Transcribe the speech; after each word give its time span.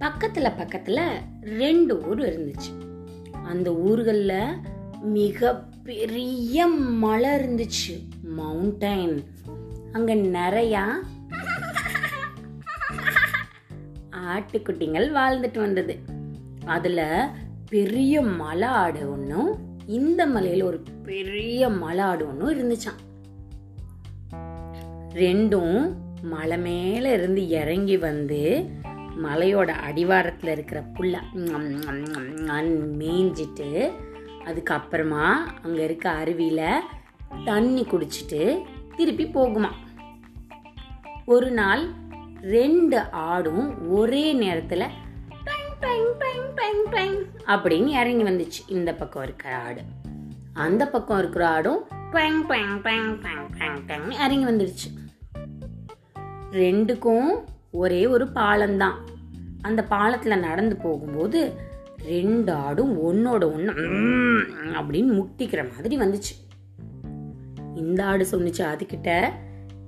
பக்கத்துல 0.00 0.48
பக்கத்துல 0.58 1.00
ரெண்டு 1.40 2.08
ஊர் 2.08 2.18
இருந்துச்சு. 2.18 2.70
அந்த 3.44 3.74
ஊர்களில் 3.74 4.56
மிக 5.00 5.64
பெரிய 5.84 6.66
மலை 6.66 7.30
இருந்துச்சு 7.30 7.94
மவுண்டைன் 8.38 9.24
அங்க 9.92 10.14
நிறையா 10.14 10.84
ஆட்டுக்குட்டிகள் 14.10 15.08
வாழ்ந்துட்டு 15.12 15.58
வந்தது. 15.58 15.98
அதுல 16.64 17.30
பெரிய 17.68 18.22
மலை 18.22 18.68
ஆடு 18.68 19.10
ஒன்றும் 19.10 19.58
இந்த 19.86 20.26
மலையில 20.26 20.62
ஒரு 20.62 20.82
பெரிய 21.02 21.68
மலை 21.68 22.04
ஆடு 22.04 22.26
ஒன்றும் 22.26 22.54
இருந்துச்சாம். 22.58 22.98
ரெண்டும் 25.12 25.94
மலை 26.22 26.58
மேல 26.58 27.12
இருந்து 27.12 27.48
இறங்கி 27.48 27.96
வந்து 27.96 28.70
மலையோட 29.16 29.68
அடிவாரத்தில் 29.68 30.50
இருக்கிற 30.50 30.80
புல்லை 30.80 31.20
மேய்ஞ்சிட்டு 32.98 33.92
அதுக்கப்புறமா 34.44 35.34
அங்கே 35.62 35.84
இருக்க 35.84 36.10
அருவியில் 36.10 36.80
தண்ணி 37.44 37.86
குடிச்சிட்டு 37.90 38.62
திருப்பி 38.96 39.24
போகுமா. 39.24 39.68
ஒரு 41.26 41.50
நாள் 41.50 41.88
ரெண்டு 42.42 43.00
ஆடும் 43.10 43.90
ஒரே 43.90 44.32
நேரத்தில் 44.32 44.84
அப்படின்னு 47.46 47.86
இறங்கி 47.86 48.22
வந்துச்சு. 48.22 48.70
இந்த 48.70 48.94
பக்கம் 48.94 49.22
இருக்கிற 49.22 49.56
ஆடு. 49.56 49.82
அந்த 50.52 50.88
பக்கம் 50.88 51.18
இருக்கிற 51.18 51.48
ஆடும் 51.48 51.84
இறங்கி 54.10 54.44
வந்துடுச்சு 54.44 54.88
ரெண்டுக்கும் 56.50 57.44
ஒரே 57.70 58.06
ஒரு 58.06 58.24
பாலம்தான். 58.24 58.96
அந்த 59.62 59.84
பாலத்தில் 59.84 60.38
நடந்து 60.38 60.76
போகும்போது 60.76 61.52
ரெண்டு 62.04 62.52
ஆடும் 62.52 62.94
ஒன்னோட 62.96 63.44
ஒன்று 63.52 63.72
அப்படின்னு 64.80 65.10
முட்டிக்கிற 65.18 65.72
மாதிரி 65.72 65.98
வந்துச்சு. 65.98 66.34
இந்த 67.76 68.04
ஆடு 68.04 68.26
சொன்னிச்சு 68.30 68.62
அதுக்கிட்ட 68.72 69.32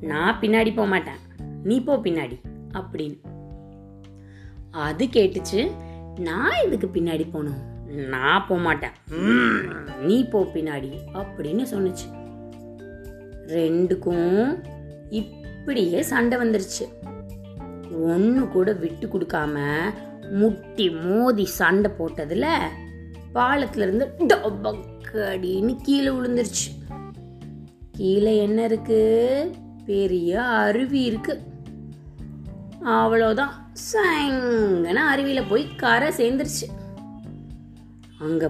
நான் 0.00 0.40
பின்னாடி 0.40 0.74
போக 0.74 0.88
மாட்டேன். 0.88 1.20
நீ 1.62 1.80
போ 1.80 1.96
பின்னாடி 1.96 2.40
அப்படின்னு. 2.72 3.18
அது 4.70 5.04
கேட்டுச்சு 5.04 5.70
நான் 6.20 6.64
இதுக்கு 6.66 6.88
பின்னாடி 6.94 7.24
போகணும்? 7.30 7.68
நான் 7.86 8.44
போக 8.48 8.60
மாட்டேன். 8.60 8.96
நீ 10.00 10.28
போ 10.28 10.42
பின்னாடி 10.54 10.90
அப்படின்னு 11.14 11.64
சொன்னுச்சு. 11.72 12.08
ரெண்டுக்கும் 13.46 14.64
இப்படியே 15.08 16.02
சண்டை 16.02 16.38
வந்துருச்சு. 16.38 16.84
ஒன்று 18.02 18.48
கூட 18.48 18.72
விட்டு 18.72 19.06
கொடுக்காம 19.06 19.78
முட்டி 20.30 20.90
மோதி 20.90 21.44
சண்டை 21.44 21.90
போட்டதுல 21.98 22.46
பாலத்துல 23.34 23.76
இருந்து 23.76 24.10
டபக்கடின்னு 24.18 25.76
கீழே 25.82 26.08
விழுந்துருச்சு. 26.08 26.68
கீழே 27.92 28.36
என்ன 28.36 28.64
இருக்கு? 28.64 29.00
பெரிய 29.86 30.42
அருவி 30.42 31.00
இருக்கு. 31.00 31.40
அவ்வளோதான் 32.84 33.52
சங்கன 33.92 34.94
அருவியில் 34.94 35.48
போய் 35.48 35.76
கரை 35.76 36.08
சேர்ந்துருச்சு. 36.08 36.66
அங்கே 38.20 38.46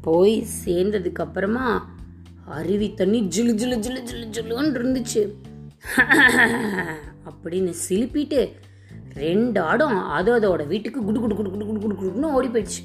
போய் 0.00 0.46
சேர்ந்ததுக்கு 0.64 1.14
அப்புறமா 1.14 1.94
அருவி 2.46 2.94
தண்ணி 2.94 3.22
ஜிலு 3.22 3.54
ஜிலு 3.54 3.76
ஜிலு 3.78 4.00
ஜிலு 4.10 4.26
ஜிலுன்னு 4.32 4.78
இருந்துச்சு. 4.78 5.28
அப்படின்னு 7.28 7.74
சிலுப்பிட்டு 7.88 8.52
ரெண்டு 9.14 9.60
ஆடும் 9.60 9.98
அது 10.02 10.38
அதோட 10.38 10.66
வீட்டுக்கு 10.66 11.04
குடு 11.04 11.20
குடு 11.20 11.34
குடு 11.34 11.50
குடு 11.50 11.66
குடு 11.66 11.80
குடு 11.80 11.94
குடுன்னு 11.94 12.32
ஓடி 12.32 12.48
போயிடுச்சு. 12.48 12.82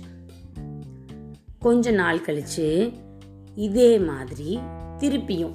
கொஞ்ச 1.60 1.92
நாள் 1.92 2.20
கழிச்சு 2.20 2.94
இதே 3.56 4.00
மாதிரி 4.00 4.60
திருப்பியும் 4.98 5.54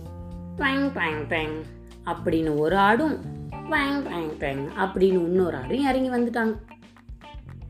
ட்வாங் 0.56 0.90
ட்வாங் 0.96 1.22
ட்வாங் 1.28 1.62
அப்படின்னு 2.06 2.58
ஒரு 2.58 2.76
ஆடும் 2.76 3.24
ட்வாங் 3.50 4.02
ட்வாங் 4.06 4.30
ட்வாங் 4.38 4.68
அப்படின்னு 4.78 5.22
இன்னொரு 5.24 5.56
ஆடும் 5.56 5.82
இறங்கி 5.82 6.10
வந்துட்டாங்க. 6.10 6.56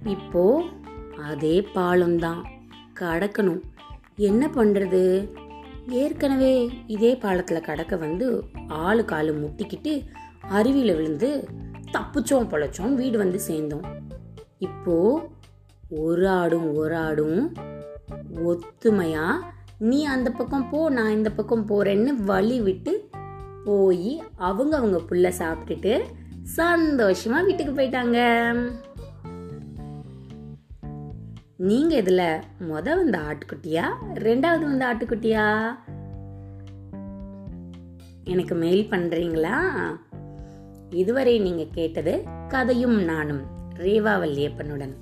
இப்போ 0.05 0.63
அதே 1.29 1.69
பாலம்தான். 1.75 2.43
கடக்கணும். 3.01 3.61
என்ன 4.17 4.51
பண்ணுறது 4.55 5.29
ஏற்கனவே 5.89 6.71
இதே 6.87 7.17
பாலத்தில் 7.17 7.61
கடக்க 7.61 7.97
வந்து 7.97 8.45
ஆளு 8.69 9.03
காலு 9.03 9.33
முட்டிக்கிட்டு 9.33 10.03
அருவியில் 10.51 10.97
விழுந்து 10.97 11.49
தப்பிச்சோம் 11.99 12.51
பொழைச்சோம் 12.53 12.95
வீடு 12.95 13.19
வந்து 13.19 13.41
சேர்ந்தோம். 13.41 13.87
இப்போ 14.59 15.29
ஒரு 15.91 16.29
ஆடும் 16.29 16.75
ஒரு 16.75 16.97
ஆடும் 16.97 17.57
ஒத்துமையா 18.45 19.27
நீ 19.79 20.05
அந்த 20.05 20.31
பக்கம் 20.31 20.69
போ 20.71 20.91
நான் 20.91 21.13
இந்த 21.13 21.31
பக்கம் 21.31 21.69
போறேன்னு 21.69 22.13
வழி 22.25 22.61
விட்டு 22.61 23.09
போய் 23.65 24.23
அவங்க 24.37 24.77
அவங்க 24.77 25.01
புள்ள 25.11 25.33
சாப்பிட்டுட்டு 25.39 26.03
சந்தோஷமா 26.57 27.45
வீட்டுக்கு 27.45 27.73
போயிட்டாங்க. 27.75 28.19
நீங்க 31.57 31.97
இதுல 32.01 32.23
முத 32.61 32.97
வந்த 32.97 33.19
ஆட்டுக்குட்டியா 33.19 33.85
ரெண்டாவது 34.15 34.65
வந்த 34.65 34.87
ஆட்டுக்குட்டியா? 34.93 35.47
எனக்கு 38.25 38.55
மெயில் 38.55 38.91
பண்றீங்களா? 38.91 39.57
இதுவரை 40.95 41.39
நீங்க 41.39 41.65
கேட்டது 41.73 42.13
கதையும் 42.49 43.05
நானும் 43.05 43.43
ரேவா 43.77 44.13
வல்லியப்பனுடன். 44.23 44.95